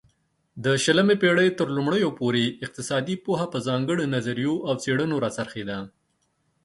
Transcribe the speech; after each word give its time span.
د 0.63 0.65
شلمې 0.83 1.15
پيړۍ 1.21 1.49
ترلومړيو 1.59 2.09
پورې 2.19 2.45
اقتصادي 2.65 3.15
پوهه 3.25 3.45
په 3.53 3.57
ځانگړيو 3.67 4.11
نظريو 4.15 4.53
او 4.67 4.73
څيړنو 4.83 5.15
را 5.23 5.29
څرخيده 5.37 5.77